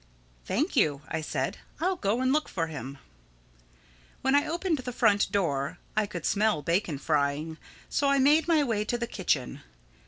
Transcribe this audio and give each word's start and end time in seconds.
"Thank 0.45 0.75
you," 0.75 1.03
I 1.09 1.21
said. 1.21 1.59
"I'll 1.79 1.95
go 1.97 2.21
and 2.21 2.33
look 2.33 2.49
for 2.49 2.65
him." 2.65 2.97
When 4.23 4.33
I 4.33 4.47
opened 4.47 4.79
the 4.79 4.91
front 4.91 5.31
door 5.31 5.77
I 5.95 6.07
could 6.07 6.25
smell 6.25 6.63
bacon 6.63 6.97
frying, 6.97 7.59
so 7.87 8.07
I 8.09 8.17
made 8.17 8.47
my 8.47 8.63
way 8.63 8.83
to 8.83 8.97
the 8.97 9.05
kitchen. 9.05 9.61